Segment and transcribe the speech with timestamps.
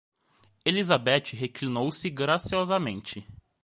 [0.65, 3.23] Elizabeth reclinou-se graciosamente.